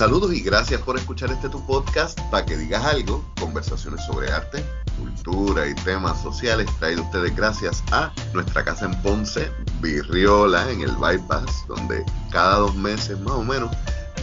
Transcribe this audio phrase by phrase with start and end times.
[0.00, 4.64] Saludos y gracias por escuchar este tu podcast para que digas algo, conversaciones sobre arte,
[4.98, 9.50] cultura y temas sociales traído ustedes gracias a nuestra casa en Ponce,
[9.82, 13.70] Virriola, en el Bypass, donde cada dos meses más o menos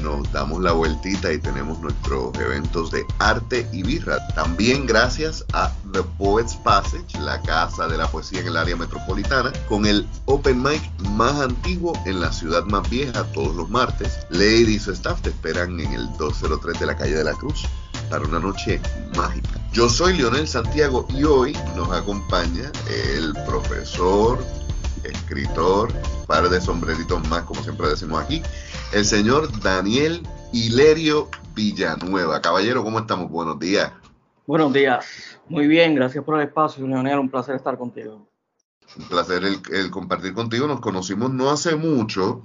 [0.02, 4.26] nos damos la vueltita y tenemos nuestros eventos de arte y birra.
[4.36, 9.52] También gracias a The Poets Passage, la casa de la poesía en el área metropolitana,
[9.68, 10.82] con el open mic
[11.12, 14.20] más antiguo en la ciudad más vieja todos los martes.
[14.30, 17.66] Lady y su staff te esperan en el 203 de la calle de la Cruz
[18.10, 18.82] para una noche
[19.16, 19.60] mágica.
[19.74, 22.72] Yo soy Leonel Santiago y hoy nos acompaña
[23.16, 24.44] el profesor,
[25.04, 25.94] escritor,
[26.26, 28.42] par de sombreritos más, como siempre decimos aquí,
[28.92, 30.22] el señor Daniel
[30.54, 32.42] Hilerio Villanueva.
[32.42, 33.30] Caballero, ¿cómo estamos?
[33.30, 33.92] Buenos días.
[34.46, 35.06] Buenos días.
[35.50, 37.20] Muy bien, gracias por el espacio, Leonel.
[37.20, 38.28] Un placer estar contigo.
[38.98, 40.68] Un placer el, compartir contigo.
[40.68, 42.44] Nos conocimos no hace mucho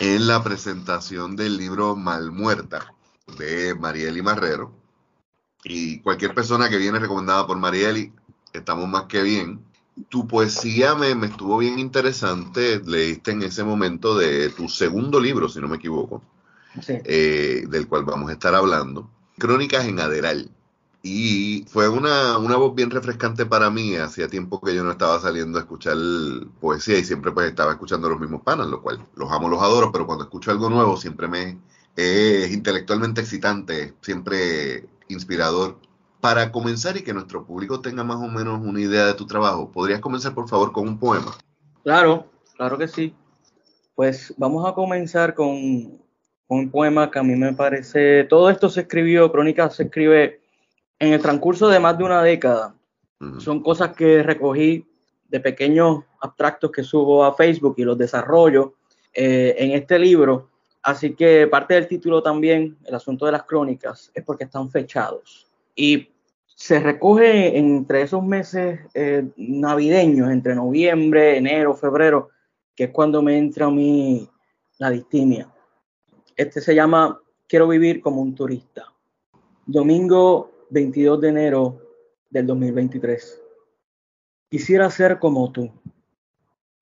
[0.00, 2.94] en la presentación del libro Malmuerta
[3.38, 4.72] de Marieli Marrero.
[5.64, 8.12] Y cualquier persona que viene recomendada por Marieli,
[8.52, 9.62] estamos más que bien
[10.08, 12.80] tu poesía me, estuvo bien interesante.
[12.84, 16.22] Leíste en ese momento de tu segundo libro, si no me equivoco,
[16.86, 20.50] eh, del cual vamos a estar hablando, Crónicas en Aderal.
[21.02, 23.94] Y fue una, una, voz bien refrescante para mí.
[23.96, 25.96] Hacía tiempo que yo no estaba saliendo a escuchar
[26.60, 29.92] poesía y siempre pues estaba escuchando los mismos panas, lo cual los amo, los adoro,
[29.92, 31.58] pero cuando escucho algo nuevo siempre me
[31.98, 35.78] es intelectualmente excitante, siempre inspirador
[36.20, 39.70] para comenzar y que nuestro público tenga más o menos una idea de tu trabajo,
[39.70, 41.32] ¿podrías comenzar por favor con un poema?
[41.84, 43.14] Claro, claro que sí.
[43.94, 46.00] Pues vamos a comenzar con,
[46.48, 50.40] un poema que a mí me parece, todo esto se escribió, Crónica se escribe
[50.98, 52.74] en el transcurso de más de una década.
[53.38, 54.86] Son cosas que recogí
[55.28, 58.74] de pequeños abstractos que subo a Facebook y los desarrollo
[59.12, 60.50] eh, en este libro.
[60.82, 65.47] Así que parte del título también, el asunto de las crónicas, es porque están fechados.
[65.78, 66.12] Y
[66.44, 72.30] se recoge entre esos meses eh, navideños, entre noviembre, enero, febrero,
[72.74, 74.28] que es cuando me entra a mí
[74.78, 75.48] la distimia.
[76.36, 78.92] Este se llama Quiero vivir como un turista.
[79.66, 81.80] Domingo 22 de enero
[82.28, 83.40] del 2023.
[84.50, 85.70] Quisiera ser como tú.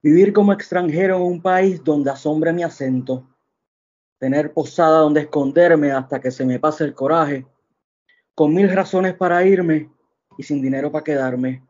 [0.02, 3.28] Vivir como extranjero en un país donde asombre mi acento.
[4.18, 7.46] Tener posada donde esconderme hasta que se me pase el coraje
[8.36, 9.90] con mil razones para irme
[10.36, 11.66] y sin dinero para quedarme.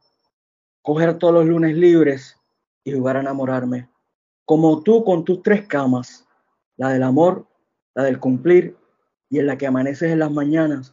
[0.82, 2.36] Coger todos los lunes libres
[2.82, 3.88] y jugar a enamorarme.
[4.44, 6.26] Como tú con tus tres camas,
[6.76, 7.46] la del amor,
[7.94, 8.76] la del cumplir
[9.30, 10.92] y en la que amaneces en las mañanas.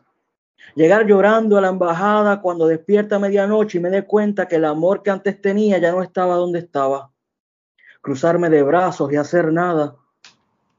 [0.75, 4.65] Llegar llorando a la embajada cuando despierta a medianoche y me dé cuenta que el
[4.65, 7.11] amor que antes tenía ya no estaba donde estaba.
[7.99, 9.95] Cruzarme de brazos y hacer nada.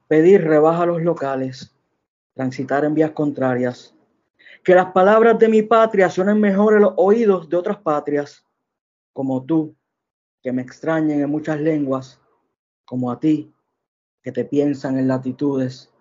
[0.06, 1.75] Pedir rebaja a los locales.
[2.34, 3.94] Transitar en vías contrarias
[4.65, 8.47] que las palabras de mi patria suenen mejor en los oídos de otras patrias,
[9.13, 9.77] como tú,
[10.43, 12.19] que me extrañen en muchas lenguas,
[12.87, 13.53] como a ti,
[14.23, 15.93] que te piensan en latitudes.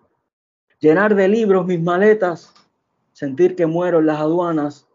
[0.80, 2.54] Llenar de libros mis maletas,
[3.12, 4.88] sentir que muero en las aduanas,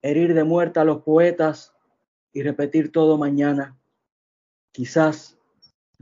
[0.00, 1.74] herir de muerte a los poetas
[2.32, 3.78] y repetir todo mañana.
[4.72, 5.38] Quizás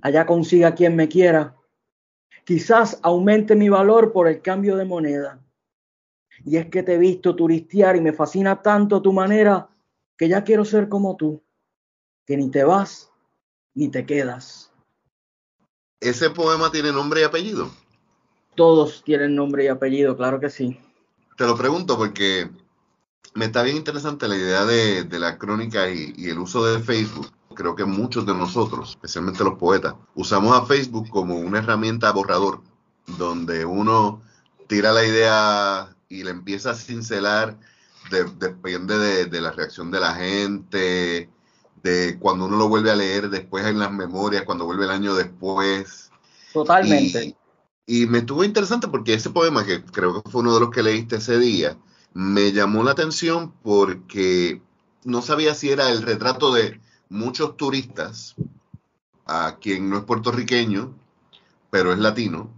[0.01, 1.57] allá consiga quien me quiera,
[2.45, 5.44] quizás aumente mi valor por el cambio de moneda
[6.45, 9.69] y es que te he visto turistear y me fascina tanto tu manera
[10.17, 11.43] que ya quiero ser como tú,
[12.27, 13.11] que ni te vas
[13.75, 14.71] ni te quedas.
[16.01, 17.71] ¿Ese poema tiene nombre y apellido?
[18.55, 20.79] Todos tienen nombre y apellido, claro que sí.
[21.37, 22.49] Te lo pregunto porque
[23.35, 27.31] me está bien interesante la idea de, la crónica y, y, el uso de Facebook.
[27.55, 32.61] Creo que muchos de nosotros, especialmente los poetas, usamos a Facebook como una herramienta borrador,
[33.19, 34.23] donde uno
[34.69, 37.59] tira la idea y le empieza a cincelar,
[38.39, 41.29] depende de, la reacción de la gente,
[41.83, 45.15] de cuando uno lo vuelve a leer después en las memorias, cuando vuelve el año
[45.15, 46.11] después.
[46.53, 47.37] Totalmente.
[47.87, 50.83] Y, me estuvo interesante porque ese poema, que creo que fue uno de los que
[50.83, 51.77] leíste ese día,
[52.13, 54.63] me llamó la atención porque
[55.03, 58.37] no sabía si era el retrato de muchos turistas,
[59.27, 60.95] a quien no es puertorriqueño,
[61.71, 62.51] pero es latino,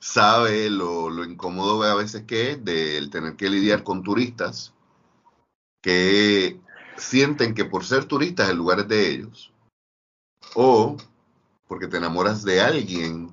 [0.00, 4.74] sabe lo, lo incómodo a veces que es de tener que lidiar con turistas
[5.82, 6.58] que
[6.96, 9.52] sienten que por ser turistas el lugar es de ellos
[10.54, 10.96] o
[11.68, 13.30] porque te enamoras de alguien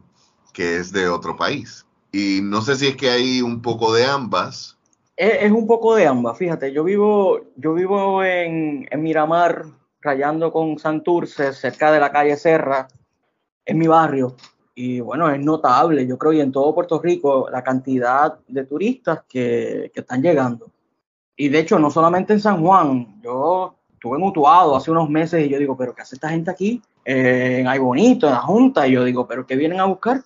[0.54, 1.86] que es de otro país.
[2.12, 4.78] Y no sé si es que hay un poco de ambas.
[5.16, 9.66] Es, un poco de ambas, fíjate, yo vivo, yo vivo en, en Miramar,
[10.02, 12.88] rayando con Santurce, cerca de la calle Serra,
[13.66, 14.36] en mi barrio.
[14.80, 19.24] Y bueno, es notable, yo creo, y en todo Puerto Rico, la cantidad de turistas
[19.28, 20.70] que, que están llegando.
[21.36, 25.50] Y de hecho, no solamente en San Juan, yo estuve mutuado hace unos meses y
[25.50, 26.80] yo digo, pero ¿qué hace esta gente aquí?
[27.04, 30.22] Eh, en Ay Bonito, en la Junta, y yo digo, ¿pero qué vienen a buscar?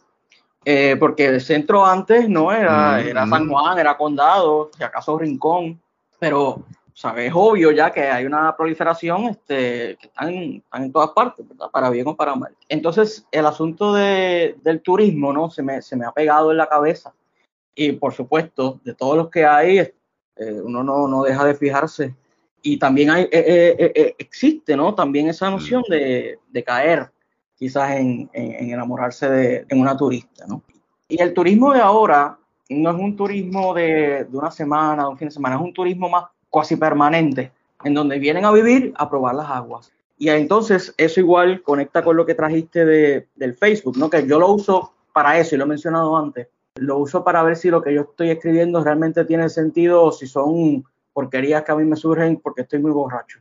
[0.65, 3.49] Eh, porque el centro antes no era, mm, era San mm.
[3.49, 5.81] Juan, era Condado, si acaso Rincón,
[6.19, 6.65] pero
[7.01, 7.29] ¿sabes?
[7.29, 11.71] es obvio ya que hay una proliferación este, que están, en todas partes, ¿verdad?
[11.71, 12.55] para bien o para mal.
[12.69, 15.49] Entonces, el asunto de, del turismo ¿no?
[15.49, 17.11] se, me, se me ha pegado en la cabeza.
[17.73, 19.93] Y por supuesto, de todos los que hay, eh,
[20.63, 22.13] uno no, no, deja de fijarse.
[22.61, 24.93] Y también hay, eh, existe ¿no?
[24.93, 25.91] también esa noción mm.
[25.91, 27.09] de, de caer
[27.55, 30.61] quizás en, en, enamorarse de en una turista, ¿no?
[31.07, 32.37] Y el turismo de ahora
[32.69, 35.73] no es un turismo de, de, una semana, de un fin de semana, es un
[35.73, 37.51] turismo más casi permanente,
[37.83, 39.91] en donde vienen a vivir a probar las aguas.
[40.17, 44.09] Y entonces eso igual conecta con lo que trajiste de, del Facebook, ¿no?
[44.09, 46.47] Que yo lo uso para eso, y lo he mencionado antes.
[46.75, 50.27] Lo uso para ver si lo que yo estoy escribiendo realmente tiene sentido o si
[50.27, 53.39] son porquerías que a mí me surgen porque estoy muy borracho.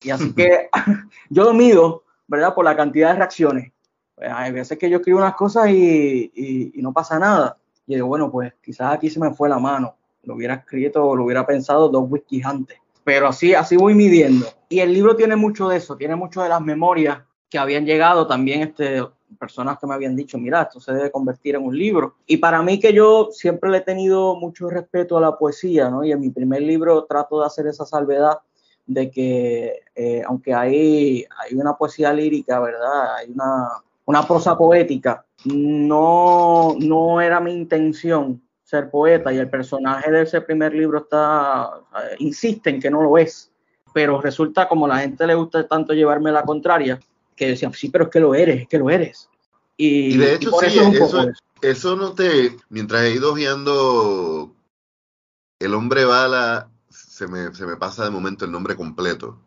[0.00, 0.68] Y así que
[1.30, 2.54] yo lo mido ¿verdad?
[2.54, 3.72] Por la cantidad de reacciones.
[4.14, 7.58] Pues, hay veces que yo escribo unas cosas y, no pasa nada.
[7.86, 9.96] Y digo, bueno, pues quizás aquí se me fue la mano.
[10.24, 12.78] Lo hubiera escrito o lo hubiera pensado dos whisky antes.
[13.04, 14.46] Pero así, así voy midiendo.
[14.68, 17.18] Y el libro tiene mucho de eso, tiene mucho de las memorias
[17.50, 19.02] que habían llegado también este,
[19.38, 22.14] personas que me habían dicho, mira, esto se debe convertir en un libro.
[22.26, 26.04] Y para mí que yo siempre le he tenido mucho respeto a la poesía, ¿no?
[26.04, 28.38] Y en mi primer libro trato de hacer esa salvedad
[28.86, 33.16] de que eh, aunque hay, hay una poesía lírica, ¿verdad?
[33.16, 33.68] Hay una,
[34.06, 38.40] una prosa poética, no, no era mi intención
[38.72, 41.82] ser poeta y el personaje de ese primer libro está,
[42.18, 43.52] insiste en que no lo es,
[43.92, 46.98] pero resulta como la gente le gusta tanto llevarme la contraria,
[47.36, 49.28] que decían, sí, pero es que lo eres, es que lo eres.
[49.76, 51.28] Y, de hecho, sí, eso,
[51.60, 54.54] eso, no te, mientras he ido viendo
[55.58, 59.38] El hombre bala se me, se me pasa de momento el nombre completo.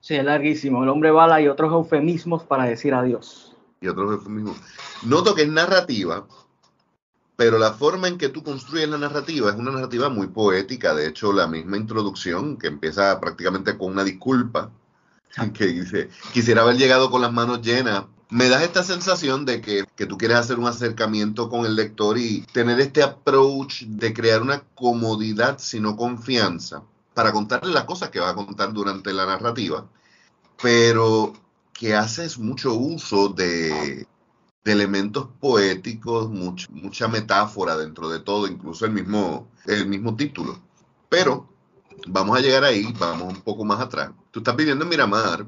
[0.00, 0.82] Sí, es larguísimo.
[0.82, 3.54] El hombre bala y otros eufemismos para decir adiós.
[3.82, 4.56] Y otros eufemismos.
[5.02, 6.26] Noto que es narrativa,
[7.40, 10.94] pero la forma en que tú construyes la narrativa es una narrativa muy poética.
[10.94, 14.70] De hecho, la misma introducción, que empieza prácticamente con una disculpa,
[15.54, 18.04] que dice, quisiera haber llegado con las manos llenas.
[18.28, 22.18] Me das esta sensación de que, que tú quieres hacer un acercamiento con el lector
[22.18, 26.82] y tener este approach de crear una comodidad, sino confianza
[27.14, 29.86] para contarle las cosas que va a contar durante la narrativa,
[30.62, 31.32] pero
[31.72, 34.06] que haces mucho uso de,
[34.64, 40.58] elementos poéticos, mucha metáfora dentro de todo, incluso el mismo, el mismo título.
[41.08, 41.48] Pero
[42.06, 44.10] vamos a llegar ahí, vamos un poco más atrás.
[44.30, 45.46] Tú estás viviendo en Miramar,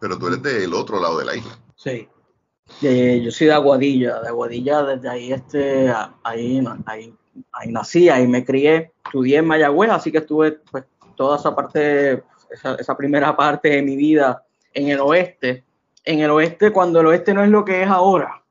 [0.00, 1.58] pero tú eres del otro lado de la isla.
[1.76, 2.08] Sí.
[2.80, 7.14] yo soy de Aguadilla, de Aguadilla, desde ahí, este, ahí, ahí,
[7.52, 10.84] ahí nací, ahí me crié, estudié en Mayagüez, así que estuve pues,
[11.16, 14.44] toda esa parte, esa, primera parte de mi vida
[14.74, 15.64] en el oeste.
[16.04, 18.41] En el oeste, cuando el oeste no es lo que es ahora,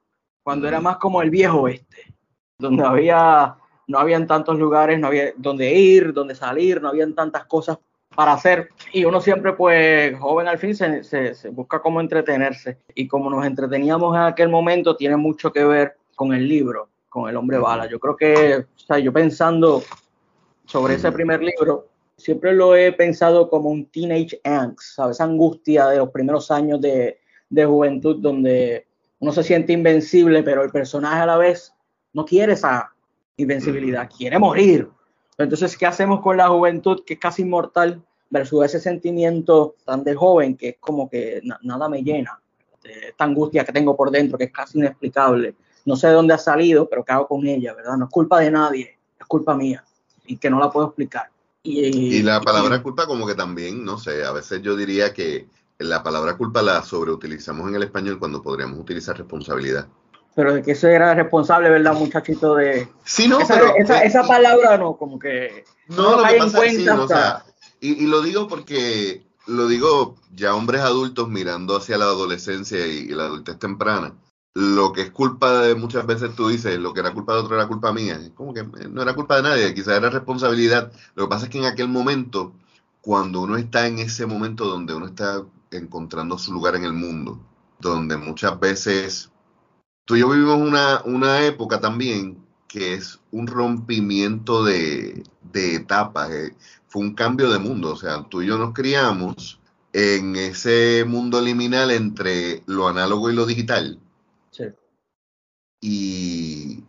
[0.44, 2.14] cuando era más como el viejo oeste,
[2.58, 3.56] donde había,
[3.88, 7.78] no habían tantos lugares, no había donde ir, donde salir, no habían tantas cosas
[8.16, 8.70] para hacer.
[8.94, 12.80] Y uno siempre, pues, joven al fin, se, se, busca cómo entretenerse.
[12.94, 17.30] Y como nos entreteníamos en aquel momento, tiene mucho que ver con el libro, con
[17.30, 17.88] El hombre bala.
[17.88, 19.82] Yo creo que, o sea, yo pensando
[20.66, 25.18] sobre ese primer libro, siempre lo he pensado como un teenage angst, ¿sabes?
[25.18, 27.20] Esa angustia de los primeros años de,
[27.50, 28.88] de, juventud donde
[29.22, 31.74] uno se siente invencible, pero el personaje a la vez
[32.12, 32.92] no quiere esa
[33.38, 34.90] invencibilidad, quiere morir.
[35.38, 38.02] Entonces, ¿qué hacemos con la juventud que es casi inmortal
[38.32, 42.42] versus ese sentimiento tan de joven que es como que nada me llena?
[42.84, 45.56] Esta angustia que tengo por dentro que es casi inexplicable.
[45.86, 47.98] No sé de dónde ha salido, pero ¿qué hago con ella, verdad?
[47.98, 49.84] No es culpa de nadie, es culpa mía
[50.26, 51.30] y que no la puedo explicar.
[51.62, 55.46] Y, la palabra culpa como que también, no sé, a veces yo diría que
[55.84, 59.88] la palabra culpa la sobreutilizamos en el español cuando podríamos utilizar responsabilidad.
[60.36, 62.56] Pero de que eso era responsable, ¿verdad, muchachito?
[62.56, 62.88] De...
[63.04, 63.76] Sí, no, esa, pero...
[63.76, 65.66] Esa, palabra no, como que...
[65.90, 67.44] No, lo que pasa es o sea,
[67.82, 73.10] y, y, lo digo porque, lo digo ya hombres adultos mirando hacia la adolescencia y
[73.10, 74.14] la adultez temprana
[74.54, 77.56] lo que es culpa de muchas veces tú dices, lo que era culpa de otro
[77.56, 78.20] era culpa mía.
[78.36, 80.92] Como que no era culpa de nadie, quizás era responsabilidad.
[81.16, 82.54] Lo que pasa es que en aquel momento,
[83.02, 87.40] cuando uno está en ese momento donde uno está encontrando su lugar en el mundo,
[87.80, 89.32] donde muchas veces
[90.06, 96.32] tú y yo vivimos una, una época también que es un rompimiento de, de etapas,
[96.32, 96.56] eh,
[96.88, 99.60] fue un cambio de mundo, o sea, tú y yo nos criamos
[99.94, 104.00] en ese mundo liminal entre lo análogo y lo digital
[105.82, 106.84] y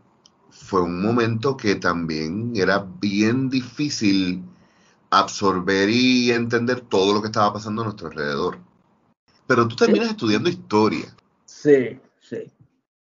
[0.51, 4.45] fue un momento que también era bien difícil
[5.11, 8.59] absorber y entender todo lo que estaba pasando a nuestro alrededor.
[9.47, 11.15] Pero tú terminas estudiando historia.
[11.45, 12.51] Sí, sí.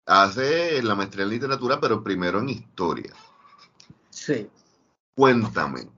[0.06, 3.12] Hace la maestría en literatura, pero primero en historia.
[4.10, 4.48] Sí.
[5.14, 5.88] Cuéntame,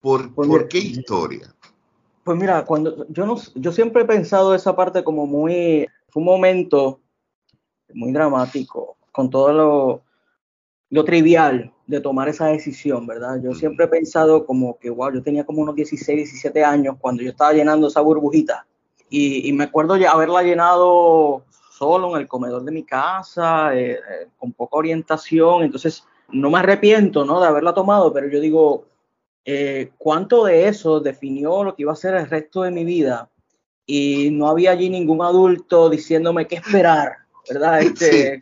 [0.00, 1.54] ¿por, Pues ¿por mira, qué historia?
[2.24, 6.26] Pues mira, cuando yo no, yo siempre he pensado esa parte como muy, fue un
[6.26, 7.00] momento
[7.94, 10.02] muy dramático, con todo lo,
[10.90, 13.40] lo trivial de tomar esa decisión, ¿verdad?
[13.42, 17.22] Yo siempre he pensado como que, wow, yo tenía como unos 16, 17 años cuando
[17.22, 18.66] yo estaba llenando esa burbujita.
[19.08, 21.44] Y, y me acuerdo ya haberla llenado
[21.76, 25.62] solo en el comedor de mi casa, eh, eh, con poca orientación.
[25.62, 27.40] Entonces, no me arrepiento, ¿no?
[27.40, 28.86] De haberla tomado, pero yo digo,
[29.44, 33.30] eh, ¿cuánto de eso definió lo que iba a ser el resto de mi vida?
[33.84, 37.80] Y no había allí ningún adulto diciéndome qué esperar, ¿verdad?
[37.82, 38.40] Este,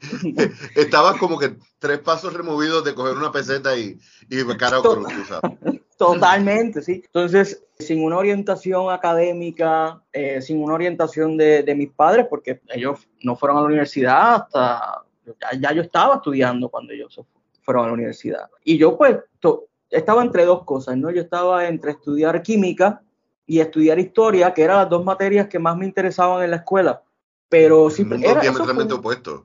[0.76, 3.99] Estabas como que tres pasos removidos de coger una peseta y,
[4.30, 5.74] y cara o cruz, sabes.
[5.96, 7.02] Totalmente, sí.
[7.04, 13.06] Entonces, sin una orientación académica, eh, sin una orientación de, de mis padres, porque ellos
[13.22, 17.20] no fueron a la universidad hasta, ya, ya yo estaba estudiando cuando ellos
[17.62, 18.50] fueron a la universidad.
[18.64, 21.10] Y yo pues to- estaba entre dos cosas, ¿no?
[21.10, 23.00] Yo estaba entre estudiar química
[23.46, 27.02] y estudiar historia, que eran las dos materias que más me interesaban en la escuela.
[27.48, 29.42] Pero siempre era, diametralmente opuestos.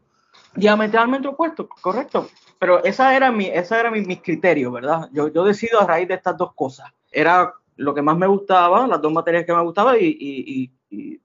[0.56, 2.28] Diametralmente opuesto, correcto.
[2.60, 5.10] Pero esa era mi, esa era mi, mis criterios, ¿verdad?
[5.14, 6.92] Yo, yo decido a raíz de estas dos cosas.
[7.12, 10.72] Era lo que más me gustaba, las dos materias que me gustaban y, y-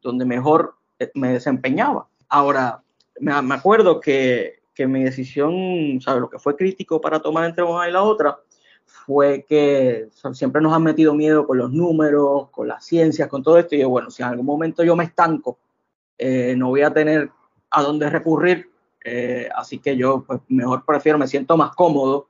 [0.03, 2.07] donde mejor eh, me desempeñaba.
[2.29, 2.83] Ahora,
[3.19, 6.21] me, me acuerdo que, que mi decisión, ¿sabes?
[6.21, 8.39] Lo que fue crítico para tomar entre una y la otra
[8.85, 13.59] fue que siempre nos han metido miedo con los números, con las ciencias, con todo
[13.59, 13.75] esto.
[13.75, 15.59] Y yo, bueno, si en algún momento yo me estanco,
[16.19, 17.31] eh, no voy a tener
[17.71, 18.71] a dónde recurrir
[19.05, 22.27] eh, así que yo pues, mejor prefiero, me siento más cómodo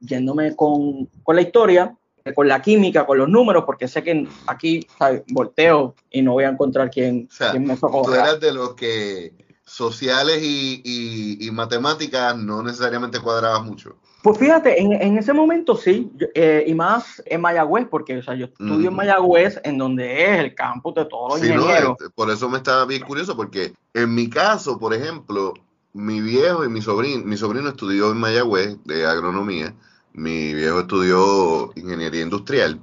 [0.00, 1.96] yéndome con, con la historia,
[2.34, 5.22] con la química, con los números, porque sé que aquí ¿sabes?
[5.28, 8.16] volteo y no voy a encontrar quién, O sea, quién me Tú socorra.
[8.16, 9.32] eras de los que
[9.64, 13.96] sociales y, y- y matemáticas no necesariamente cuadrabas mucho.
[14.22, 18.22] Pues fíjate, en, en ese momento sí, yo- eh, y más en Mayagüez, porque o
[18.22, 18.96] sea, yo estudio en.
[18.96, 21.54] Mayagüez, en donde es el campus de todos los Sí, ¿no?
[21.62, 21.96] ingenieros.
[21.98, 25.54] Este, por eso me estaba bien curioso, porque en mi caso, por ejemplo,
[25.92, 29.74] mi viejo y mi sobrino, mi sobrino estudió en Mayagüez de agronomía,
[30.12, 32.80] mi viejo estudió ingeniería industrial,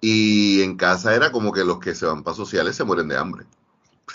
[0.00, 3.16] y en casa era como que los que se van para sociales se mueren de
[3.16, 3.44] hambre.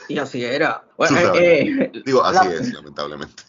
[0.08, 0.84] Y así era.
[0.98, 1.62] Bueno, eh,
[1.94, 3.44] eh, Digo, así la- es, lamentablemente.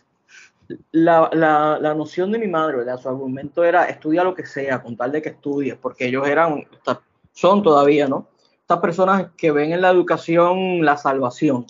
[0.92, 3.00] la, la, la noción de mi madre, ¿verdad?
[3.00, 6.66] Su argumento era estudia lo que sea, con tal de que estudies, porque ellos eran,
[7.32, 8.28] son todavía, ¿no?
[8.60, 11.66] Estas personas que ven en la educación la salvación.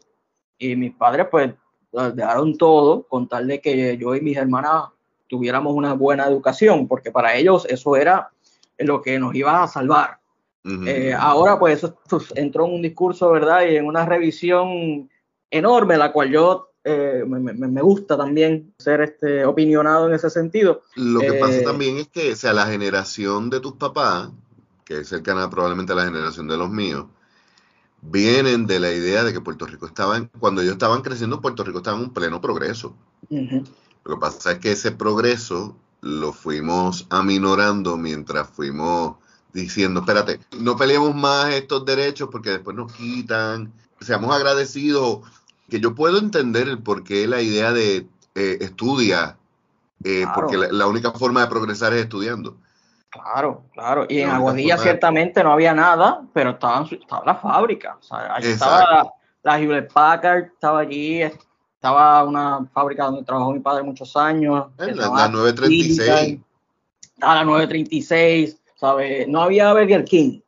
[0.58, 1.52] Y mis padres, pues,
[2.14, 4.84] dejaron todo con tal de que yo y mis hermanas
[5.28, 8.30] tuviéramos una buena educación, porque para ellos eso era
[8.78, 10.18] lo que nos iba a salvar.
[10.86, 13.66] Eh, ahora, pues, eso pues, entró en un discurso, ¿verdad?
[13.66, 15.10] Y en una revisión
[15.50, 20.28] enorme, la cual yo eh, me, me- me gusta también ser este, opinionado en ese
[20.30, 20.82] sentido.
[20.96, 24.30] Lo que Eh, pasa también es que, o sea, la generación de tus papás,
[24.84, 27.06] que es cercana probablemente a la generación de los míos,
[28.10, 31.64] vienen de la idea de que Puerto Rico estaba, en- cuando ellos estaban creciendo, Puerto
[31.64, 32.94] Rico estaba en un pleno progreso.
[33.30, 39.16] Lo que pasa es que ese progreso lo fuimos aminorando mientras fuimos
[39.54, 45.20] diciendo, espérate, no peleemos más estos derechos porque después nos quitan, seamos agradecidos,
[45.70, 49.38] que yo puedo entender el por qué la idea de eh, estudia,
[50.02, 50.32] eh, Claro.
[50.34, 52.56] porque la, la única forma de progresar es estudiando.
[53.14, 54.06] Claro, claro.
[54.08, 57.96] Y en única Aguadilla ciertamente no había nada, pero estaban, estaba la fábrica.
[58.00, 59.12] O sea, allí estaba la,
[59.44, 64.66] la Hewlett Packard, estaba allí, estaba una fábrica donde trabajó mi padre muchos años.
[64.78, 66.10] La, la 936.
[66.10, 66.44] Silicon.
[67.20, 69.28] a la 936, ¿sabes?
[69.28, 70.40] No había Burger King,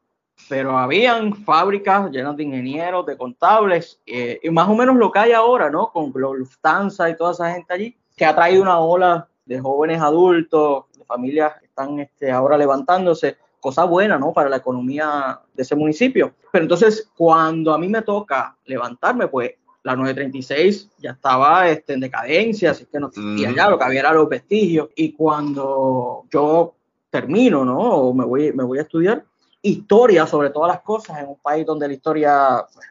[0.48, 5.20] pero habían fábricas llenas de ingenieros, de contables, eh, y más o menos lo que
[5.20, 5.92] hay ahora, ¿no?
[5.92, 10.86] Con Lufthansa y toda esa gente allí, que ha traído una ola de jóvenes adultos,
[10.98, 14.32] de familias están este, ahora levantándose, cosa buena, ¿no?
[14.32, 16.34] Para la economía de ese municipio.
[16.50, 19.52] Pero entonces, cuando a mí me toca levantarme, pues
[19.82, 23.56] la 936 ya estaba este, en decadencia, así que no existía Ujú.
[23.56, 24.88] ya, lo que había era los vestigios.
[24.96, 26.74] Y cuando yo
[27.10, 27.78] termino, ¿no?
[27.78, 29.24] O me voy, me voy a estudiar
[29.62, 32.86] historia sobre todas las cosas en un país donde la historia, pues,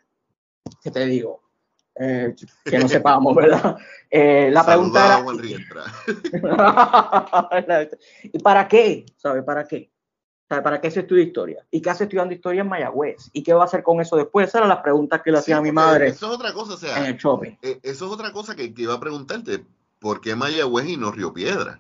[0.84, 1.42] ¿qué te digo?
[1.98, 3.78] Eh, que no sepamos, ¿verdad?
[4.10, 5.86] Eh, la pregunta era.
[8.24, 9.06] ¿y para qué?
[9.16, 9.92] ¿Sabe para qué?
[10.48, 11.66] ¿Sabe para qué se estudia historia?
[11.72, 13.32] ¿Y qué hace estudiando historia en Mayagüez?
[13.34, 14.48] ¿Y qué va a hacer con eso después?
[14.48, 16.76] Esas eran las preguntas que le hacía Sí, a mi madre Eso es otra cosa,
[16.76, 17.58] o sea, en el shopping.
[17.62, 19.66] Eh, Eso es otra cosa que, que iba a preguntarte.
[20.00, 21.80] ¿por qué Mayagüez y no Río Piedra?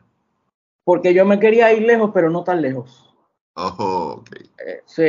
[0.83, 3.13] Porque yo me quería ir lejos, pero no tan lejos.
[3.53, 4.29] Oh, ok.
[4.65, 5.03] Eh, sí,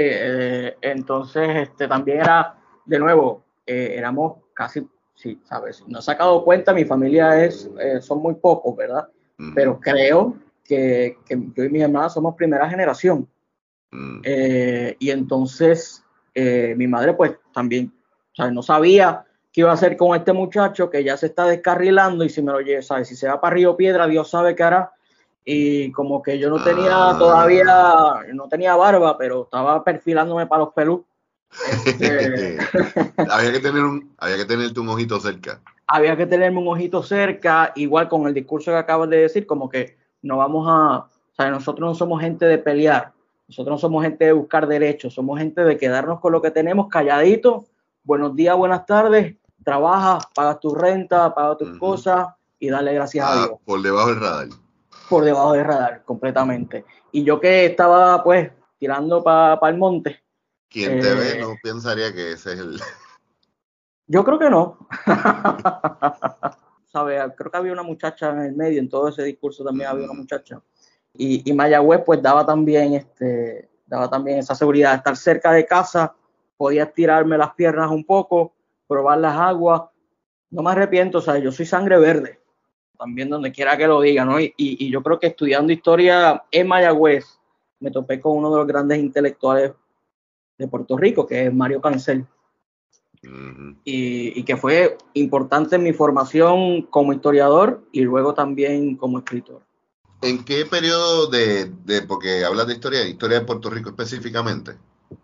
[0.83, 4.87] entonces este, también era, de nuevo, éramos casi,
[5.17, 7.69] sí, sabes, no he sacado cuenta, mi familia es,
[8.01, 9.09] son muy pocos, ¿verdad?
[9.55, 13.29] Pero creo que, que, yo y mis hermanas somos primera generación.
[13.93, 14.21] Mm.
[14.99, 16.05] y entonces
[16.35, 17.93] mi madre pues también,
[18.33, 18.53] ¿sabes?
[18.53, 22.29] No sabía qué iba a hacer con este muchacho que ya se está descarrilando y
[22.29, 23.09] si me lo lleva, ¿sabes?
[23.09, 24.93] Si se va para Río Piedra, Dios sabe qué hará
[25.49, 27.17] y como que yo no tenía ah.
[27.17, 27.65] todavía,
[28.35, 31.03] no tenía barba, pero estaba perfilándome para los pelus.
[31.85, 32.59] Este,
[33.31, 35.61] había que tener un, había que tenerte un ojito cerca.
[35.87, 39.69] Había que tenerme un ojito cerca, igual con el discurso que acabas de decir, como
[39.69, 43.13] que no vamos a, o sea, nosotros no somos gente de pelear,
[43.49, 46.89] nosotros no somos gente de buscar derechos, somos gente de quedarnos con lo que tenemos
[46.89, 47.67] calladito.
[48.03, 53.33] Buenos días, buenas tardes, trabaja, pagas tu renta, pagas tus cosas y dale gracias a
[53.33, 53.61] ah, Dios.
[53.65, 54.49] Por debajo del radar
[55.09, 56.85] por debajo del radar completamente.
[57.13, 60.23] Y yo que estaba pues tirando para el monte.
[60.69, 62.81] Quien te ve eh, no pensaría que ese es el...
[64.07, 64.79] Yo creo que no.
[66.93, 67.19] ¿Sabe?
[67.37, 70.15] Creo que había una muchacha en el medio, en todo ese discurso también había una
[70.15, 70.19] mm.
[70.19, 70.63] muchacha.
[71.13, 75.67] Y, y Mayagüez pues daba también, este, daba también esa seguridad de estar cerca de
[75.67, 76.15] casa,
[76.57, 78.55] podía tirarme las piernas un poco,
[78.87, 79.83] probar las aguas.
[80.51, 82.41] No me arrepiento, o sea, yo soy sangre verde
[82.97, 84.41] también donde quiera que lo diga, ¿no?
[84.41, 87.39] Y, y, yo creo que estudiando historia en Mayagüez
[87.79, 89.73] me topé con uno de los grandes intelectuales
[90.59, 92.27] de Puerto Rico, que es Mario Cancel.
[93.85, 99.63] y, y, que fue importante en mi formación como historiador y luego también como escritor.
[100.23, 104.73] ¿En qué periodo de, de porque hablas de historia, historia de Puerto Rico específicamente?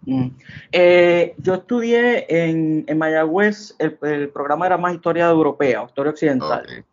[0.02, 0.28] Mm.
[0.70, 6.84] Eh, yo estudié en, en Mayagüez, el, el, programa era más historia europea, historia occidental.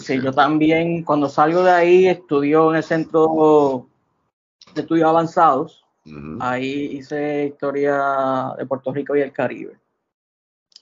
[0.00, 3.88] Sí, yo también, cuando salgo de ahí, estudio en el Centro
[4.74, 5.85] de Estudios Avanzados.
[6.40, 9.78] Ahí hice historia de Puerto Rico y el Caribe.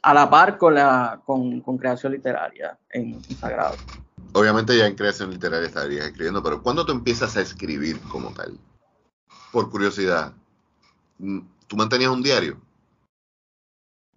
[0.02, 3.76] A la par con, la, con, creación literaria en, Sagrado.
[4.34, 8.58] Obviamente ya en creación literaria estarías escribiendo, pero ¿cuándo tú empiezas a escribir como tal?
[9.52, 10.32] Por curiosidad,
[11.18, 12.60] ¿tú mantenías un diario?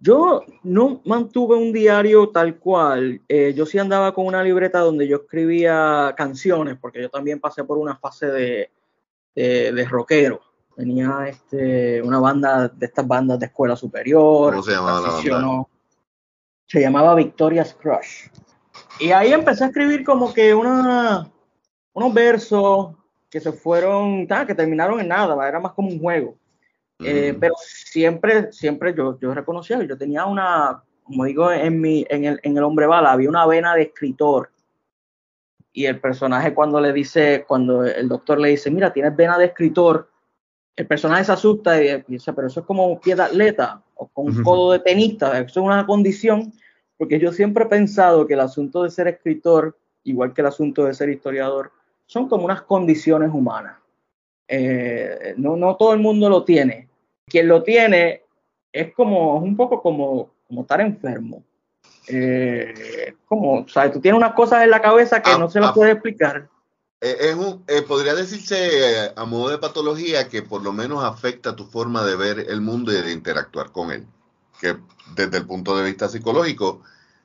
[0.00, 3.20] Yo no mantuve un diario tal cual.
[3.28, 7.64] Eh, yo sí andaba con una libreta donde yo escribía canciones, porque yo también pasé
[7.64, 8.70] por una fase de,
[9.34, 10.40] de, rockero.
[10.78, 14.52] Tenía este, una banda de estas bandas de escuela superior.
[14.52, 15.68] ¿Cómo se llamaba la banda?
[16.66, 18.28] Se llamaba Victoria's Crush.
[19.00, 21.28] Y ahí empecé a escribir como que una,
[21.94, 22.94] unos versos
[23.28, 26.36] que se fueron, que terminaron en nada, era más como un juego.
[27.00, 32.06] Eh, pero siempre, siempre yo, yo reconocía que yo tenía una, como digo en, mi,
[32.08, 34.52] en, el, en el hombre bala, había una vena de escritor.
[35.72, 39.46] Y el personaje cuando le dice, cuando el doctor le dice, mira, tienes vena de
[39.46, 40.08] escritor,
[40.78, 44.06] el personaje se asusta y dice, pero eso es como un pie de atleta o
[44.08, 46.52] con un codo de tenista, eso es una condición,
[46.96, 50.84] porque yo siempre he pensado que el asunto de ser escritor, igual que el asunto
[50.84, 51.72] de ser historiador,
[52.06, 53.76] son como unas condiciones humanas.
[54.46, 56.88] Eh, no, no todo el mundo lo tiene
[57.28, 58.22] quien lo tiene
[58.72, 61.44] es como, un poco como, como estar enfermo.
[62.08, 65.70] Eh, como, sea, tú tienes unas cosas en la cabeza que ah, no se las
[65.70, 66.48] ah, puedes explicar.
[67.00, 71.54] Eh, es un, eh, podría decirse a modo de patología que por lo menos afecta
[71.54, 74.06] tu forma de ver el mundo y de interactuar con él.
[74.60, 74.76] Que
[75.14, 76.82] desde el punto de vista psicológico,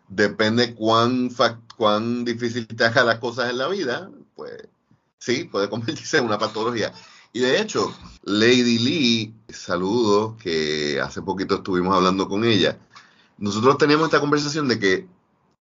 [0.08, 1.30] depende cuán,
[1.78, 4.54] cuán difícil te haga las cosas en la vida, pues
[5.20, 6.94] sí, puede convertirse en una patología.
[7.34, 12.78] Y de hecho, Lady Lee, saludo, que hace poquito estuvimos hablando con ella.
[13.40, 15.08] Nosotros teníamos esta conversación de que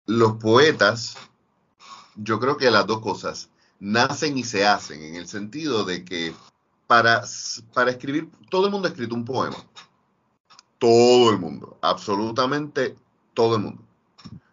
[0.07, 1.17] los poetas,
[2.17, 6.35] yo creo que las dos cosas, nacen y se hacen, en el sentido de que
[6.87, 7.23] para,
[7.75, 9.57] para escribir, todo el mundo ha escrito un poema.
[10.79, 12.97] Todo el mundo, absolutamente
[13.35, 13.83] todo el mundo.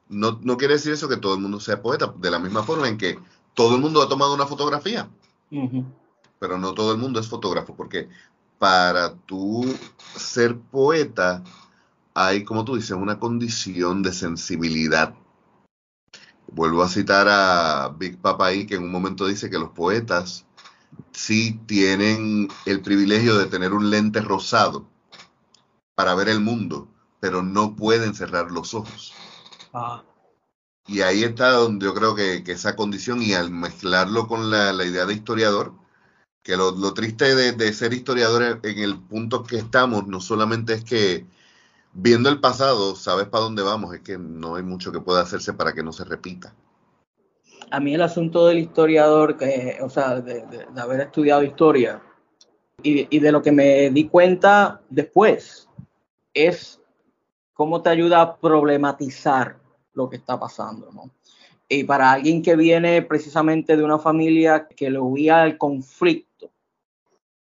[0.10, 2.88] No, no quiere decir eso que todo el mundo sea poeta, de la misma forma
[2.88, 3.20] en que
[3.54, 5.10] todo el mundo ha tomado una fotografía
[6.40, 8.10] pero no todo el mundo es fotógrafo, porque
[8.60, 9.66] para tú
[10.16, 11.44] ser poeta
[12.14, 15.14] hay, como tú dices, una condición de sensibilidad.
[16.48, 20.46] Vuelvo a citar a Big Papa ahí, que en un momento dice que los poetas
[21.12, 24.88] sí tienen el privilegio de tener un lente rosado
[25.96, 26.88] para ver el mundo,
[27.20, 29.14] pero no pueden cerrar los ojos.
[29.74, 30.04] Ah.
[30.88, 35.06] Y ahí está donde yo creo que, esa condición, y al mezclarlo con la idea
[35.06, 35.74] de historiador,
[36.48, 41.26] que lo, triste de, ser historiador en el punto que estamos no solamente es que
[42.00, 45.54] viendo el pasado sabes para dónde vamos, es que no hay mucho que pueda hacerse
[45.54, 46.54] para que no se repita.
[47.72, 52.02] a mí el asunto del historiador, que, o sea, de, haber estudiado historia
[52.84, 55.68] y, de lo que me di cuenta después,
[56.34, 56.80] es
[57.54, 59.58] cómo te ayuda a problematizar
[59.94, 61.10] lo que está pasando, ¿no?
[61.68, 66.52] Y para alguien que viene precisamente de una familia que le huía al conflicto,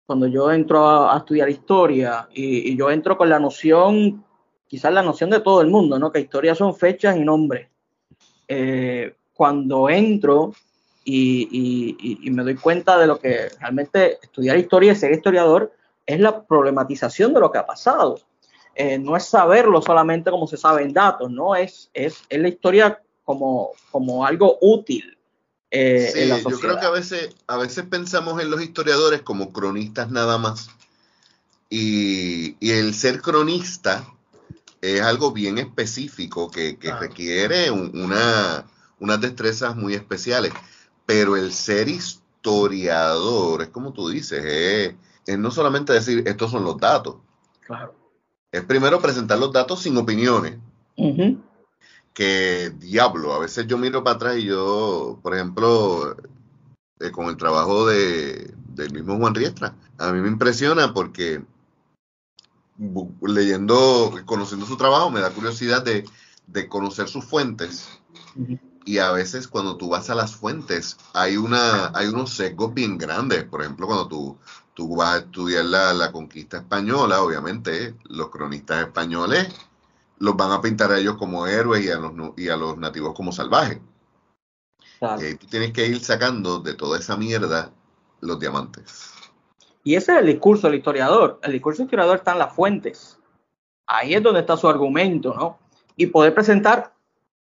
[0.06, 4.24] cuando yo entro a, estudiar historia y, yo entro con la noción,
[4.68, 6.12] quizás la noción de todo el mundo, ¿no?
[6.12, 7.68] Que historia son fechas y nombres.
[8.48, 10.54] Eh, cuando entro
[11.04, 15.72] y, me doy cuenta de lo que realmente estudiar historia y ser historiador
[16.04, 18.20] es la problematización de lo que ha pasado.
[18.74, 21.54] Eh, no es saberlo solamente como se sabe en datos, ¿no?
[21.54, 25.16] Es, es, es la historia como, como algo útil.
[25.70, 29.52] Eh, en la yo creo que a veces, a veces pensamos en los historiadores como
[29.52, 30.68] cronistas nada más.
[31.68, 34.06] Y, y el ser cronista
[34.94, 38.64] es algo bien específico que, que requiere una,
[39.00, 40.52] unas destrezas muy especiales.
[41.04, 44.94] Pero el ser historiador, es como tú dices, es,
[45.26, 47.16] es no solamente decir estos son los datos.
[47.60, 47.94] Claro.
[48.52, 50.58] Es primero presentar los datos sin opiniones
[52.16, 56.16] que diablo, a veces yo miro para atrás y yo, por ejemplo,
[56.98, 61.42] eh, con el trabajo de, del mismo Juan Riestra, a mí me impresiona porque
[63.22, 66.04] leyendo, conociendo su trabajo, me da curiosidad de,
[66.68, 67.88] conocer sus fuentes.
[68.84, 72.98] Y a veces cuando tú vas a las fuentes, hay, una, hay unos sesgos bien
[72.98, 73.44] grandes.
[73.44, 74.38] Por ejemplo, cuando tú,
[74.74, 79.48] tú vas a estudiar la, la conquista española, obviamente los cronistas españoles
[80.18, 83.14] los van a pintar a ellos como héroes y a los, y a los nativos
[83.14, 83.80] como salvajes.
[85.20, 87.70] Eh, tú tienes que ir sacando de toda esa mierda
[88.20, 89.10] los diamantes.
[89.86, 91.38] Y ese es el discurso del historiador.
[91.44, 93.20] El discurso del historiador está en las fuentes.
[93.86, 95.60] Ahí es donde está su argumento, ¿no?
[95.94, 96.92] Y poder presentar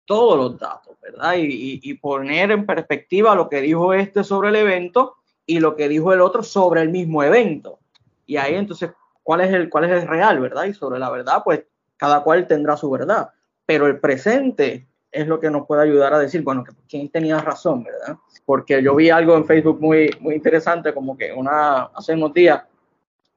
[0.05, 1.35] todos los datos, ¿verdad?
[1.37, 5.89] Y, y, poner en perspectiva lo que dijo este sobre el evento y lo que
[5.89, 7.79] dijo el otro sobre el mismo evento.
[8.27, 8.91] Y ahí entonces,
[9.23, 10.65] ¿cuál es el, cuál es el real, verdad?
[10.65, 11.63] Y sobre la verdad, pues
[11.97, 13.31] cada cual tendrá su verdad,
[13.65, 17.39] pero el presente es lo que nos puede ayudar a decir, bueno, que quién tenía
[17.39, 18.17] razón, ¿verdad?
[18.47, 22.63] Porque yo vi algo en Facebook muy, muy interesante, como que una, hace unos días,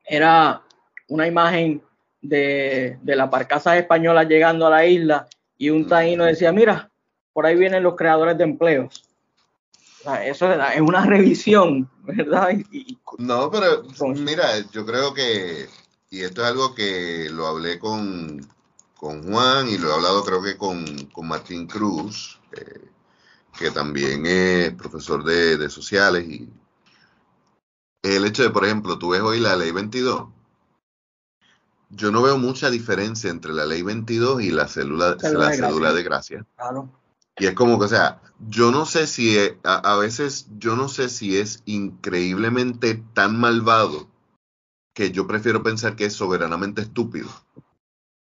[0.06, 0.62] era
[1.10, 1.84] una imagen
[2.22, 6.90] de, de las barcazas españolas llegando a la isla y un taíno decía, mira,
[7.34, 9.04] por ahí vienen los creadores de empleos.
[10.24, 12.52] eso es una revisión, ¿verdad?
[13.18, 13.84] no, pero
[14.16, 15.68] mira, yo creo que,
[16.10, 18.40] y esto es algo que lo hablé con,
[18.96, 20.86] con Juan y lo he hablado creo que con,
[21.24, 22.90] Martín Cruz, eh,
[23.58, 26.28] que también es profesor de, sociales.
[26.28, 26.50] Y
[28.02, 30.30] el hecho de, por ejemplo, tú ves hoy la ley 22.
[31.90, 35.94] Yo no veo mucha diferencia entre la ley 22 y la célula, la de cédula
[35.94, 36.46] de gracia.
[36.56, 36.90] Claro.
[37.38, 40.88] Y es como que, o sea, yo no sé si, a, a, veces, yo no
[40.88, 44.08] sé si es increíblemente tan malvado
[44.94, 47.30] que yo prefiero pensar que es soberanamente estúpido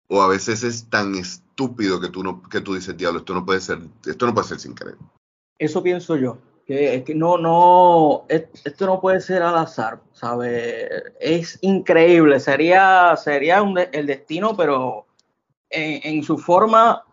[0.07, 3.45] o a veces es tan estúpido que tú no que tú dices diablo esto no
[3.45, 4.95] puede ser esto no puede ser sin querer
[5.57, 11.57] eso pienso yo que, que no no esto no puede ser al azar sabe es
[11.61, 15.05] increíble sería sería el destino pero
[15.69, 17.03] en, su forma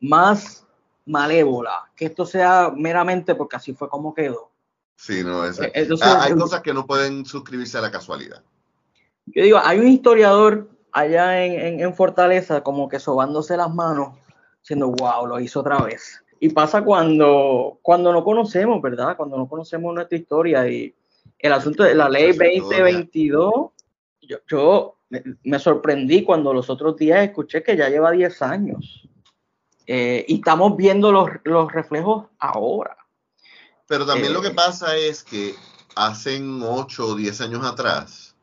[0.00, 0.66] más
[1.06, 4.50] malévola que esto sea meramente porque así fue como quedó.
[4.96, 8.42] Sí no es, eh, ah, hay cosas que no pueden suscribirse a la casualidad.
[9.26, 14.14] Yo digo hay un historiador allá en, Fortaleza como que sobándose las manos,
[14.60, 16.22] diciendo, wow, lo hizo otra vez.
[16.40, 19.16] Y pasa cuando, cuando no conocemos, ¿verdad?
[19.16, 20.94] Cuando no conocemos nuestra historia y
[21.38, 23.54] el asunto de la ley 2022,
[24.22, 24.96] yo, yo
[25.42, 29.08] me, sorprendí cuando los otros días escuché que ya lleva 10 años.
[29.86, 32.96] Eh, y estamos viendo los, los, reflejos ahora.
[33.88, 35.54] Pero también lo que eh, pasa es que
[35.96, 38.36] hace 8 o 10 años atrás,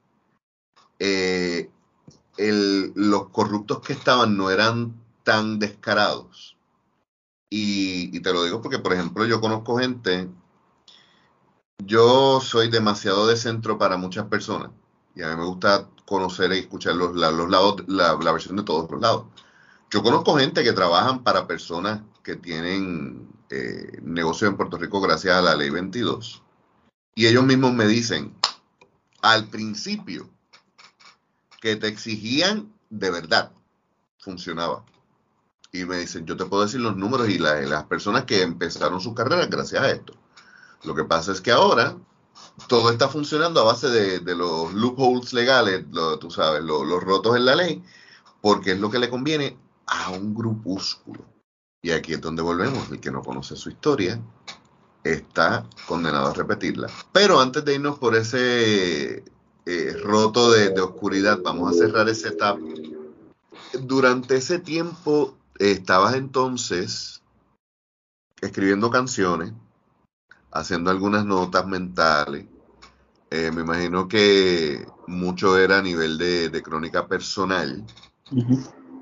[1.00, 1.70] eh,
[2.38, 6.58] los corruptos que estaban no eran tan descarados.
[7.50, 10.30] Y, te lo digo porque, por ejemplo, yo conozco gente,
[11.84, 14.72] yo soy demasiado de centro para muchas personas
[15.16, 18.90] y a mí me gusta conocer y escuchar los, los lados, la, versión de todos
[18.90, 19.26] los lados.
[19.90, 25.36] Yo conozco gente que trabajan para personas que tienen eh, negocios en Puerto Rico gracias
[25.36, 26.44] a la ley 22.
[27.16, 28.36] Y ellos mismos me dicen,
[29.22, 30.30] al principio,
[31.62, 33.52] que te exigían de verdad.
[34.20, 34.84] Funcionaba.
[35.72, 39.14] Y me dicen, yo te puedo decir los números y las personas que empezaron sus
[39.14, 40.14] carreras gracias a esto.
[40.84, 41.98] Lo que pasa es que ahora
[42.68, 45.86] todo está funcionando a base de, los loopholes legales,
[46.20, 47.84] tú sabes, los rotos en la ley,
[48.42, 51.26] porque es lo que le conviene a un grupúsculo.
[51.82, 54.20] Y aquí es donde volvemos, el que no conoce su historia
[55.04, 56.90] está condenado a repetirla.
[57.12, 59.24] Pero antes de irnos por ese
[59.70, 62.62] eh, roto de, de, oscuridad, vamos a cerrar ese etapa.
[63.82, 67.22] Durante ese tiempo estabas entonces
[68.40, 69.52] escribiendo canciones,
[70.52, 72.46] haciendo algunas notas mentales.
[73.30, 77.84] Eh, me imagino que mucho era a nivel de, de crónica personal.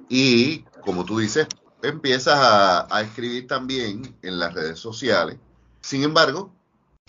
[0.10, 1.48] Y como tú dices,
[1.84, 5.38] empiezas a, a, escribir también en las redes sociales.
[5.82, 6.52] Sin embargo,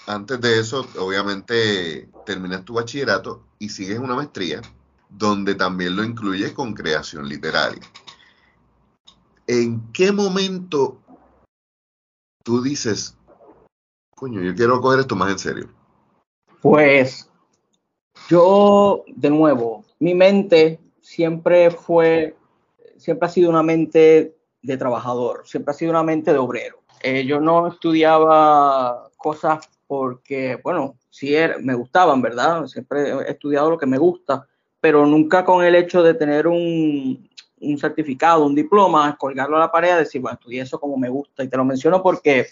[0.07, 4.61] antes de eso, obviamente terminas tu bachillerato y sigues una maestría
[5.09, 7.83] donde también lo incluyes con creación literaria.
[9.47, 10.99] ¿En qué momento
[12.43, 13.17] tú dices,
[14.15, 15.69] coño, yo quiero coger esto más en serio?
[16.61, 17.31] Pues
[18.29, 22.37] yo, de nuevo, mi mente siempre fue,
[22.97, 26.83] siempre ha sido una mente de trabajador, siempre ha sido una mente de obrero.
[27.03, 32.67] Eh, yo no estudiaba cosas porque, bueno, sí era, me gustaban, ¿verdad?
[32.67, 34.47] Siempre he estudiado lo que me gusta,
[34.81, 37.29] pero nunca con el hecho de tener un,
[37.61, 41.09] un certificado, un diploma, colgarlo a la pared y decir, bueno, estudié eso como me
[41.09, 41.45] gusta.
[41.45, 42.47] Y te lo menciono porque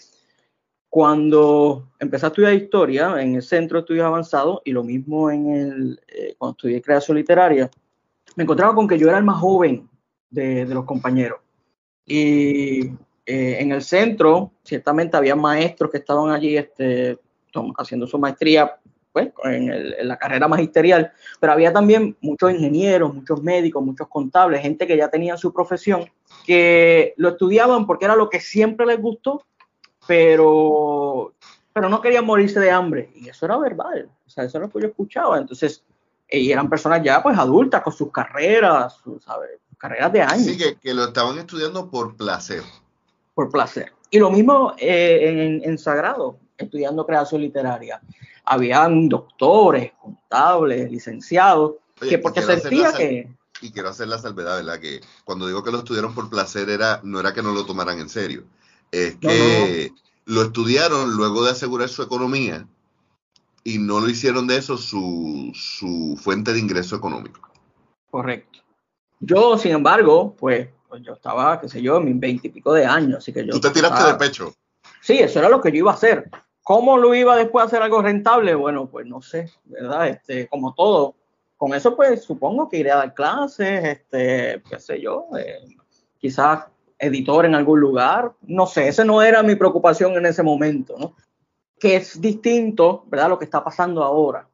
[0.89, 5.49] cuando empecé a estudiar historia en el Centro de Estudios Avanzados y lo mismo en
[5.49, 7.69] el, eh, cuando estudié creación literaria,
[8.35, 9.89] me encontraba con que yo era el más joven
[10.29, 11.39] de, de los compañeros.
[12.05, 12.91] Y
[13.25, 17.17] eh, en el centro, ciertamente había maestros que estaban allí este,
[17.77, 18.79] haciendo su maestría
[19.11, 24.09] pues, en, el, en, la carrera magisterial, pero había también muchos ingenieros, muchos médicos, muchos
[24.09, 26.05] contables, gente que ya tenía su profesión,
[26.45, 29.45] que lo estudiaban porque era lo que siempre les gustó,
[30.05, 31.33] pero,
[31.71, 33.11] pero no querían morirse de hambre.
[33.15, 35.37] Y eso era verbal, o sea, eso era lo que yo escuchaba.
[35.37, 35.83] Entonces,
[36.29, 39.51] y eran personas ya pues adultas con sus carreras, sus, ¿sabes?
[39.77, 40.43] carreras de años.
[40.45, 42.63] Sí, que, que, lo estaban estudiando por placer.
[43.33, 43.91] Por placer.
[44.09, 45.29] Y lo mismo eh,
[45.63, 48.01] en, en Sagrado, estudiando creación literaria
[48.45, 53.29] habían doctores, contables, licenciados, Oye, que porque sentía que...
[53.61, 54.79] Y quiero hacer la salvedad, ¿verdad?
[54.79, 57.99] Que cuando digo que lo estudiaron por placer, era, no era que no lo tomaran
[57.99, 58.43] en serio,
[58.91, 59.89] es que
[60.27, 60.35] no, no.
[60.35, 62.67] lo estudiaron luego de asegurar su economía
[63.63, 67.49] y no lo hicieron de eso su, su fuente de ingreso económico.
[68.11, 68.59] Correcto.
[69.19, 72.73] Yo, sin embargo, pues, pues yo estaba, qué sé yo, en mis veinte y pico
[72.73, 73.53] de años, así que yo...
[73.53, 74.11] ¿Tú te tiraste estaba...
[74.13, 74.53] de pecho?
[75.01, 76.29] Sí, eso era lo que yo iba a hacer.
[76.65, 78.55] ¿Cómo lo iba después a hacer algo rentable?
[78.55, 80.07] Bueno, pues no sé, ¿verdad?
[80.07, 81.13] Este, como todo.
[81.57, 85.59] Con eso, pues supongo que iré a dar clases, este, qué sé yo, eh,
[86.17, 86.65] quizás
[86.97, 88.33] editor en algún lugar.
[88.41, 91.13] No sé, esa no era mi preocupación en ese momento, ¿no?
[91.79, 93.29] Que es distinto, ¿verdad?
[93.29, 94.47] Lo que está pasando ahora.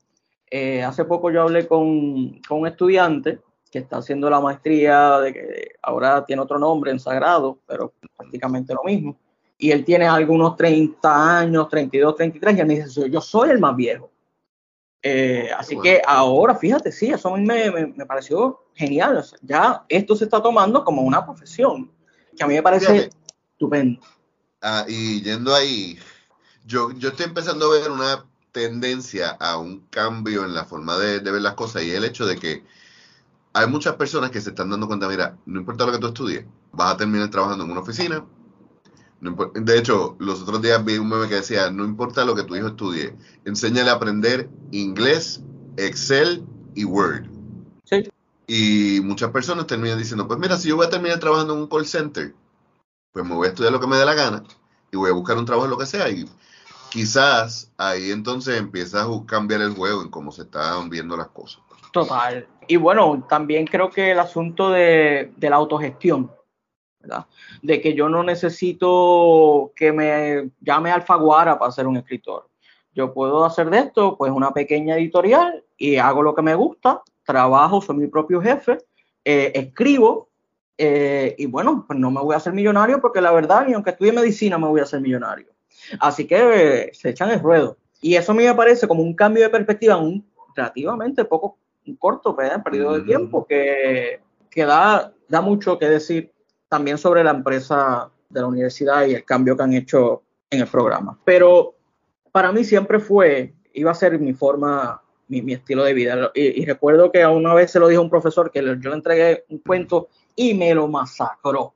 [0.50, 3.40] Eh, hace poco yo hablé con, con un estudiante
[3.72, 8.74] que está haciendo la maestría, de que ahora tiene otro nombre en Sagrado, pero prácticamente
[8.74, 9.18] lo mismo
[9.62, 13.60] y él tiene algunos 30 años, 32, 33, y él me dice, yo soy el
[13.60, 14.12] más viejo.
[15.04, 15.84] Eh, así bueno.
[15.84, 19.18] que ahora, fíjate, sí, eso a mí me, me, me, pareció genial.
[19.18, 21.92] O sea, ya esto se está tomando como una profesión,
[22.36, 23.16] que a mí me parece fíjate.
[23.52, 24.02] estupendo.
[24.64, 26.00] Ah, y yendo ahí,
[26.66, 31.20] yo, yo estoy empezando a ver una tendencia a un cambio en la forma de,
[31.20, 32.64] de ver las cosas y el hecho de que
[33.54, 36.46] hay muchas personas que se están dando cuenta, mira, no importa lo que tú estudies,
[36.72, 38.26] vas a terminar trabajando en una oficina,
[39.22, 42.56] de hecho, los otros días vi un meme que decía, no importa lo que tu
[42.56, 45.44] hijo estudie, enséñale a aprender inglés,
[45.78, 47.26] Excel y Word.
[47.84, 48.10] Sí.
[48.48, 51.68] Y muchas personas terminan diciendo, pues mira, si yo voy a terminar trabajando en un
[51.68, 52.34] call center,
[53.12, 54.44] pues me voy a estudiar lo que me dé la gana
[54.92, 56.10] y voy a buscar un trabajo en lo que sea.
[56.10, 56.26] Y
[56.90, 61.62] quizás ahí entonces empieza a cambiar el juego en cómo se están viendo las cosas.
[61.94, 62.48] Total.
[62.68, 66.32] Y bueno, también creo que el asunto de, de la autogestión
[67.02, 67.26] ¿verdad?
[67.62, 72.48] De que yo no necesito que me llame Alfaguara para ser un escritor.
[72.94, 77.02] Yo puedo hacer de esto, pues, una pequeña editorial y hago lo que me gusta,
[77.24, 78.78] trabajo, soy mi propio jefe,
[79.24, 80.30] eh, escribo
[80.78, 83.92] eh, y bueno, pues no me voy a hacer millonario porque la verdad, ni aunque
[83.92, 85.48] estudie medicina, me voy a hacer millonario.
[86.00, 87.78] Así que eh, se echan el ruedo.
[88.02, 91.96] Y eso a mí me parece como un cambio de perspectiva, un relativamente poco un
[91.96, 96.32] corto periodo de tiempo que, que da, da mucho que decir
[96.72, 100.68] también sobre la empresa de la universidad y el cambio que han hecho en el
[100.68, 101.20] programa.
[101.26, 101.76] Pero
[102.32, 106.32] para mí siempre fue, iba a ser mi forma, mi, estilo de vida.
[106.34, 109.44] Y, recuerdo que una vez se lo dijo a un profesor que yo le entregué
[109.50, 111.62] un cuento y me lo masacró.
[111.62, 111.76] O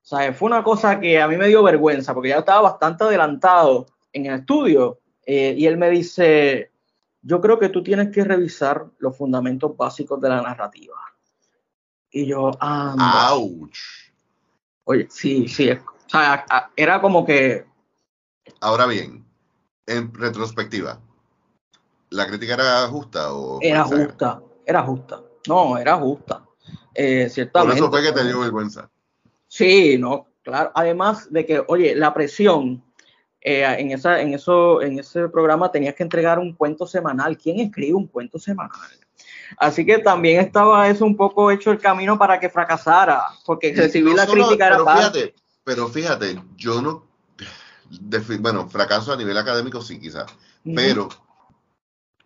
[0.00, 3.84] sea, fue una cosa que a mí me dio vergüenza porque ya estaba bastante adelantado
[4.14, 5.00] en el estudio.
[5.26, 6.70] Eh, y él me dice,
[7.20, 10.96] yo creo que tú tienes que revisar los fundamentos básicos de la narrativa.
[12.10, 13.28] Y yo, anda.
[13.28, 13.70] ¡Auch!
[14.84, 15.70] Oye, sí, sí.
[15.70, 17.68] O sea, era como que
[18.60, 19.24] Ahora bien,
[19.86, 21.00] en retrospectiva,
[22.10, 24.42] ¿la crítica era justa o era justa?
[24.64, 25.22] Era justa.
[25.46, 26.44] No, era justa.
[26.94, 27.80] Eh, ciertamente.
[27.80, 28.90] Por eso fue que te dio vergüenza.
[29.46, 30.72] Sí, no, claro.
[30.74, 32.82] Además de que, oye, la presión
[33.40, 37.38] eh, en, esa, en, eso, en ese programa tenías que entregar un cuento semanal.
[37.38, 38.80] ¿Quién escribe un cuento semanal?
[39.56, 44.14] Así que también estaba eso un poco hecho el camino para que fracasara, porque recibir
[44.14, 45.34] la crítica era pero fíjate,
[45.64, 47.06] pero fíjate, yo no,
[48.40, 50.26] bueno, fracaso a nivel académico sí quizás,
[50.74, 51.08] pero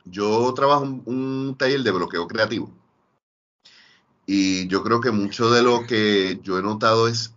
[0.04, 2.70] yo trabajo un, un taller de bloqueo creativo.
[4.26, 7.34] Y yo creo que mucho de lo que yo he notado es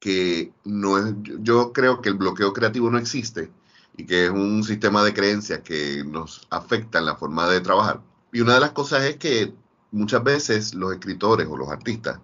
[0.00, 3.50] que no es, yo creo que el bloqueo creativo no existe
[3.96, 8.00] y que es un sistema de creencias que nos afecta en la forma de trabajar.
[8.32, 9.54] Y una de las cosas es que
[9.90, 12.20] muchas veces los escritores o los artistas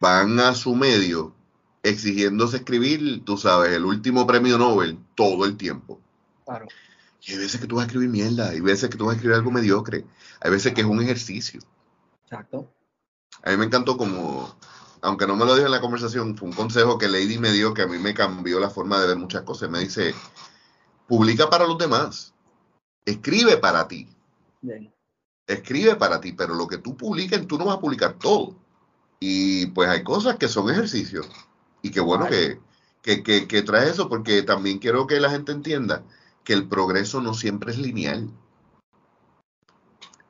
[0.00, 1.34] van a su medio
[1.82, 6.00] exigiéndose escribir, tú sabes, el último premio Nobel todo el tiempo.
[6.44, 6.66] Claro.
[7.22, 9.16] Y hay veces que tú vas a escribir mierda, hay veces que tú vas a
[9.16, 10.04] escribir algo mediocre,
[10.40, 11.60] hay veces que es un ejercicio.
[12.24, 12.72] Exacto.
[13.42, 14.56] A mí me encantó como,
[15.02, 17.74] aunque no me lo dijo en la conversación, fue un consejo que Lady me dio
[17.74, 19.70] que a mí me cambió la forma de ver muchas cosas.
[19.70, 20.14] Me dice,
[21.06, 22.34] publica para los demás,
[23.04, 24.08] escribe para ti.
[25.48, 28.54] Escribe para ti, pero lo que tú publiques, tú no vas a publicar todo.
[29.18, 31.28] Y pues hay cosas que son ejercicios.
[31.82, 32.60] Y qué bueno que,
[33.02, 36.04] que, que, que trae eso, porque también quiero que la gente entienda
[36.44, 38.30] que el progreso no siempre es lineal.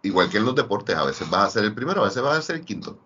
[0.02, 2.38] Igual que en los deportes, a veces vas a ser el primero, a veces vas
[2.38, 2.98] a ser el quinto.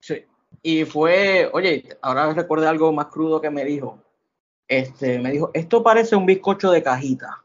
[0.00, 0.24] Sí.
[0.62, 3.98] Y fue, oye, ahora recuerdo algo más crudo que me dijo.
[4.66, 7.43] Este, me dijo, esto parece un bizcocho de cajita,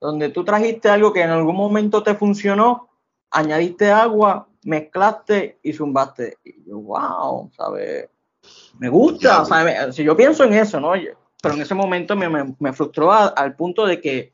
[0.00, 2.88] donde tú trajiste algo que en algún momento te funcionó,
[3.30, 6.38] añadiste agua, mezclaste y zumbaste.
[6.44, 8.08] Y yo, wow, ¿sabes?
[8.78, 9.94] Me gusta, ¿sabes?
[9.94, 10.92] Si yo pienso en eso, ¿no?
[11.42, 14.32] Pero en ese momento me, me, me frustró al punto de que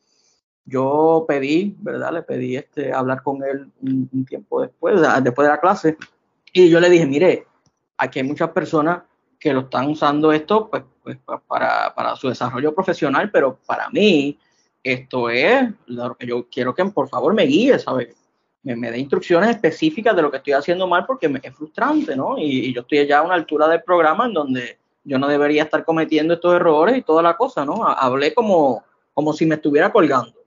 [0.65, 2.13] yo pedí, ¿verdad?
[2.13, 5.97] Le pedí este, hablar con él un, tiempo después, después de la clase,
[6.53, 7.47] y yo le dije, mire,
[7.97, 9.03] aquí hay muchas personas
[9.39, 14.39] que lo están usando esto pues, pues para, para, su desarrollo profesional, pero para mí
[14.83, 18.17] esto es lo que yo quiero que por favor me guíe, ¿sabes?
[18.63, 22.15] Me, me dé instrucciones específicas de lo que estoy haciendo mal porque me, es frustrante,
[22.15, 22.39] ¿no?
[22.39, 25.65] Y, y, yo estoy ya a una altura del programa en donde yo no debería
[25.65, 27.85] estar cometiendo estos errores y toda la cosa, ¿no?
[27.85, 30.43] Hablé como, como si me estuviera colgando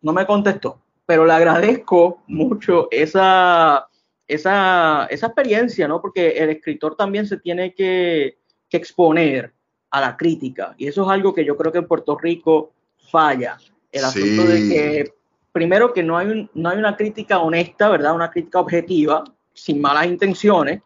[0.00, 3.88] no me contestó, pero le agradezco mucho esa,
[4.26, 6.00] esa, esa experiencia, ¿no?
[6.00, 8.38] Porque el escritor también se tiene que,
[8.68, 9.52] que, exponer
[9.90, 12.72] a la crítica y eso es algo que yo creo que en Puerto Rico
[13.10, 13.58] falla.
[13.90, 15.14] El asunto de que,
[15.52, 18.14] primero, que no hay, un, no hay una crítica honesta, ¿verdad?
[18.14, 20.82] Una crítica objetiva, sin malas intenciones.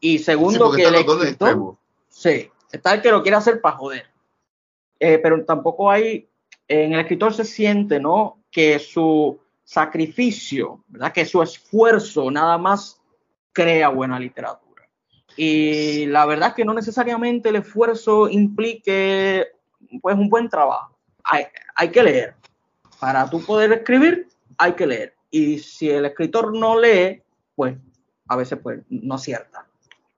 [0.00, 1.76] Y segundo, que el escritor,
[2.08, 4.06] sí, está el que lo quiere hacer para joder.
[4.98, 6.28] Eh, pero tampoco hay
[6.70, 8.38] en el escritor se siente, ¿no?
[8.50, 11.12] Que su sacrificio, ¿verdad?
[11.12, 13.00] Que su esfuerzo nada más
[13.52, 14.88] crea buena literatura.
[15.36, 19.48] Y la verdad es que no necesariamente el esfuerzo implique
[20.00, 20.96] pues un buen trabajo.
[21.24, 22.34] Hay, que leer.
[22.98, 24.28] Para tú poder escribir,
[24.58, 25.14] hay que leer.
[25.30, 27.22] Y si el escritor no lee,
[27.54, 27.76] pues
[28.28, 29.66] a veces pues no acierta.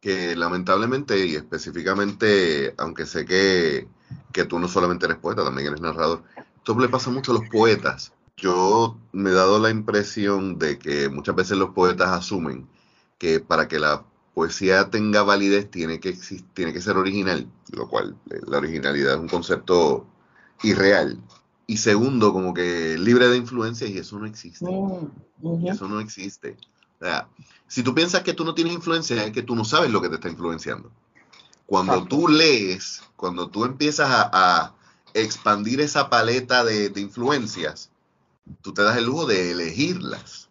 [0.00, 3.86] Que lamentablemente y específicamente, aunque sé que
[4.32, 6.22] que tú no solamente eres poeta, también eres narrador.
[6.56, 8.12] Esto le pasa mucho a los poetas.
[8.36, 12.68] Yo me he dado la impresión de que muchas veces los poetas asumen
[13.18, 16.16] que para que la poesía tenga validez tiene que,
[16.54, 20.06] tiene que ser original, lo cual eh, la originalidad es un concepto
[20.62, 21.18] irreal.
[21.66, 24.66] Y segundo, como que libre de influencias y eso no existe.
[24.66, 26.56] Mm, eso no existe.
[27.00, 27.28] O sea,
[27.66, 30.08] si tú piensas que tú no tienes influencia, es que tú no sabes lo que
[30.08, 30.90] te está influenciando.
[31.66, 34.74] Cuando tú lees, cuando tú empiezas a,
[35.14, 37.90] expandir esa paleta de, influencias,
[38.62, 40.48] tú te das el lujo de elegirlas.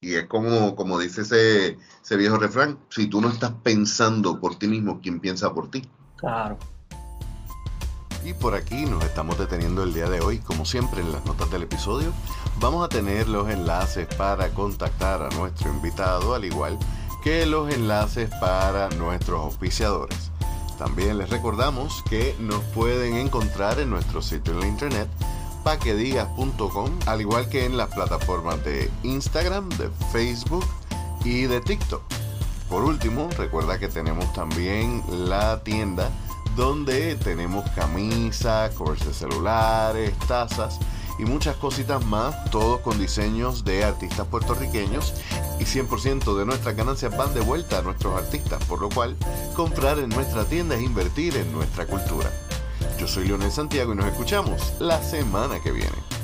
[0.00, 4.58] Y es como, como dice ese, ese viejo refrán, si tú no estás pensando por
[4.58, 5.82] ti mismo, ¿quién piensa por ti?
[6.16, 6.58] Claro.
[8.24, 10.38] Y por aquí nos estamos deteniendo el día de hoy.
[10.38, 12.12] Como siempre en las notas del episodio,
[12.58, 16.78] vamos a tener los enlaces para contactar a nuestro invitado, al igual
[17.22, 20.30] que los enlaces para nuestros auspiciadores.
[20.78, 25.08] También les recordamos que nos pueden encontrar en nuestro sitio en la internet
[25.64, 30.64] paquedigas.com, al igual que en las plataformas de Instagram, de Facebook
[31.24, 32.02] y de TikTok.
[32.70, 36.10] Por último, recuerda que tenemos también la tienda
[36.60, 40.78] donde tenemos camisas, covers de celulares, tazas
[41.18, 45.14] y muchas cositas más, todos con diseños de artistas puertorriqueños
[45.58, 49.16] y 100% de nuestras ganancias van de vuelta a nuestros artistas, por lo cual
[49.56, 52.30] comprar en nuestra tienda es invertir en nuestra cultura.
[52.98, 56.19] Yo soy Leonel Santiago y nos escuchamos la semana que viene.